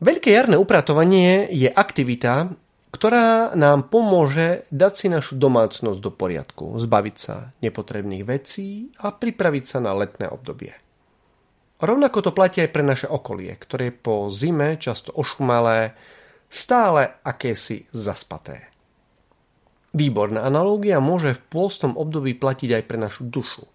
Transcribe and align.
Veľké 0.00 0.32
jarné 0.32 0.56
upratovanie 0.56 1.44
je 1.52 1.68
aktivita, 1.68 2.56
ktorá 2.88 3.52
nám 3.52 3.92
pomôže 3.92 4.64
dať 4.72 4.92
si 4.96 5.06
našu 5.12 5.36
domácnosť 5.36 6.00
do 6.00 6.08
poriadku, 6.08 6.72
zbaviť 6.80 7.16
sa 7.20 7.52
nepotrebných 7.60 8.24
vecí 8.24 8.96
a 8.96 9.12
pripraviť 9.12 9.64
sa 9.68 9.78
na 9.84 9.92
letné 9.92 10.26
obdobie. 10.32 10.72
Rovnako 11.84 12.18
to 12.24 12.30
platí 12.32 12.64
aj 12.64 12.72
pre 12.72 12.80
naše 12.80 13.08
okolie, 13.12 13.52
ktoré 13.60 13.92
po 13.92 14.32
zime 14.32 14.80
často 14.80 15.12
ošumalé, 15.12 15.92
stále 16.48 17.20
akési 17.20 17.84
zaspaté. 17.92 18.72
Výborná 19.92 20.48
analógia 20.48 20.96
môže 20.96 21.36
v 21.36 21.44
pôstnom 21.52 21.92
období 22.00 22.32
platiť 22.36 22.70
aj 22.80 22.84
pre 22.88 22.96
našu 22.96 23.28
dušu. 23.28 23.68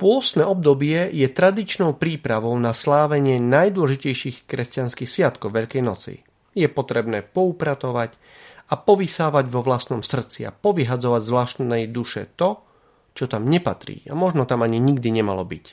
Pôstne 0.00 0.48
obdobie 0.48 1.12
je 1.12 1.28
tradičnou 1.28 1.92
prípravou 2.00 2.56
na 2.56 2.72
slávenie 2.72 3.36
najdôležitejších 3.36 4.48
kresťanských 4.48 5.04
sviatkov 5.04 5.52
Veľkej 5.52 5.84
noci. 5.84 6.24
Je 6.56 6.72
potrebné 6.72 7.20
poupratovať 7.20 8.16
a 8.72 8.80
povysávať 8.80 9.52
vo 9.52 9.60
vlastnom 9.60 10.00
srdci 10.00 10.48
a 10.48 10.56
povyhadzovať 10.56 11.20
zvláštnej 11.20 11.84
duše 11.92 12.32
to, 12.32 12.64
čo 13.12 13.28
tam 13.28 13.44
nepatrí 13.44 14.08
a 14.08 14.16
možno 14.16 14.48
tam 14.48 14.64
ani 14.64 14.80
nikdy 14.80 15.12
nemalo 15.12 15.44
byť. 15.44 15.66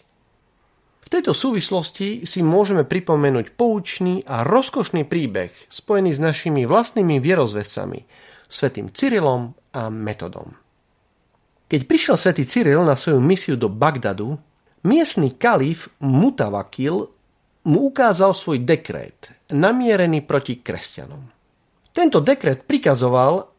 V 0.99 1.07
tejto 1.07 1.31
súvislosti 1.31 2.27
si 2.27 2.43
môžeme 2.43 2.83
pripomenúť 2.83 3.55
poučný 3.55 4.27
a 4.27 4.43
rozkošný 4.43 5.07
príbeh 5.07 5.55
spojený 5.71 6.11
s 6.11 6.19
našimi 6.19 6.67
vlastnými 6.67 7.23
vierozvescami, 7.23 8.03
svetým 8.51 8.91
Cyrilom 8.91 9.55
a 9.71 9.87
Metodom. 9.87 10.66
Keď 11.67 11.81
prišiel 11.83 12.15
svätý 12.15 12.47
Cyril 12.47 12.79
na 12.87 12.95
svoju 12.95 13.19
misiu 13.19 13.59
do 13.59 13.67
Bagdadu, 13.67 14.39
miestny 14.87 15.35
kalif 15.35 15.91
Mutavakil 15.99 17.11
mu 17.67 17.79
ukázal 17.91 18.31
svoj 18.31 18.63
dekrét, 18.63 19.51
namierený 19.51 20.23
proti 20.23 20.63
kresťanom. 20.63 21.27
Tento 21.91 22.23
dekret 22.23 22.63
prikazoval, 22.63 23.51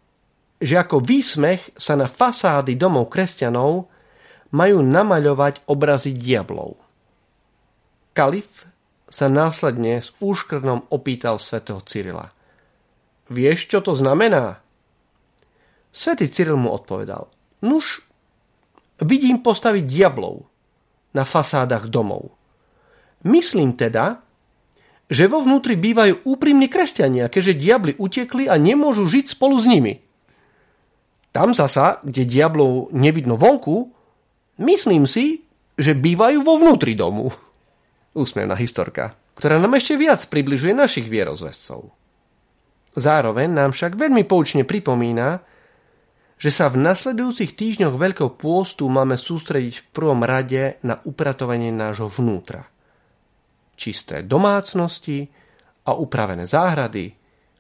že 0.57 0.81
ako 0.81 1.05
výsmech 1.05 1.77
sa 1.77 2.01
na 2.01 2.09
fasády 2.09 2.81
domov 2.81 3.13
kresťanov 3.13 3.93
majú 4.57 4.79
namaľovať 4.81 5.69
obrazy 5.69 6.17
diablov. 6.17 6.81
Kalif 8.17 8.65
sa 9.13 9.29
následne 9.29 10.01
s 10.01 10.17
úškrnom 10.17 10.89
opýtal 10.89 11.37
svätého 11.37 11.85
Cyrila. 11.85 12.33
Vieš, 13.29 13.69
čo 13.69 13.85
to 13.85 13.93
znamená? 13.93 14.65
Svetý 15.93 16.33
Cyril 16.33 16.57
mu 16.57 16.73
odpovedal. 16.73 17.29
Nuž, 17.63 18.03
vidím 19.03 19.43
postaviť 19.43 19.85
diablov 19.87 20.47
na 21.15 21.27
fasádach 21.27 21.91
domov. 21.91 22.35
Myslím 23.27 23.75
teda, 23.75 24.23
že 25.09 25.27
vo 25.27 25.41
vnútri 25.41 25.75
bývajú 25.75 26.23
úprimní 26.29 26.69
kresťania, 26.69 27.33
keďže 27.33 27.59
diabli 27.59 27.93
utekli 27.97 28.45
a 28.47 28.61
nemôžu 28.61 29.09
žiť 29.09 29.35
spolu 29.35 29.57
s 29.57 29.67
nimi. 29.67 30.05
Tam 31.33 31.57
zasa, 31.57 32.05
kde 32.05 32.29
diablov 32.29 32.93
nevidno 32.93 33.41
vonku, 33.41 33.89
myslím 34.61 35.09
si, 35.09 35.49
že 35.79 35.97
bývajú 35.97 36.45
vo 36.45 36.61
vnútri 36.61 36.93
domu. 36.93 37.33
Úsmevná 38.19 38.55
historka, 38.59 39.17
ktorá 39.39 39.57
nám 39.57 39.79
ešte 39.79 39.97
viac 39.97 40.21
približuje 40.29 40.77
našich 40.77 41.09
vierozvescov. 41.09 41.95
Zároveň 42.99 43.49
nám 43.55 43.71
však 43.73 43.95
veľmi 43.95 44.27
poučne 44.27 44.67
pripomína, 44.67 45.41
že 46.39 46.55
sa 46.55 46.71
v 46.71 46.81
nasledujúcich 46.81 47.59
týždňoch 47.59 47.99
Veľkého 47.99 48.31
pôstu 48.33 48.87
máme 48.87 49.19
sústrediť 49.19 49.75
v 49.83 49.87
prvom 49.91 50.23
rade 50.23 50.79
na 50.87 51.03
upratovanie 51.03 51.75
nášho 51.75 52.07
vnútra. 52.07 52.63
Čisté 53.75 54.23
domácnosti 54.23 55.27
a 55.87 55.95
upravené 55.99 56.47
záhrady 56.47 57.11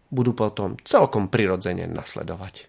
budú 0.08 0.32
potom 0.32 0.78
celkom 0.86 1.28
prirodzene 1.28 1.90
nasledovať. 1.90 2.66